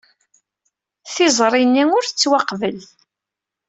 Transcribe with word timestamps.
Tiẓri-nni 1.13 1.83
ur 1.97 2.03
tettwaqbel. 2.05 2.77